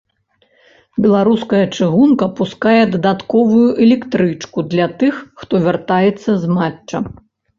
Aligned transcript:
Беларуская 1.05 1.59
чыгунка 1.75 2.25
пускае 2.39 2.79
дадатковую 2.95 3.67
электрычку 3.87 4.59
для 4.73 4.87
тых, 5.03 5.13
хто 5.43 5.55
вяртаецца 5.69 6.29
з 6.47 6.53
матча. 6.57 6.97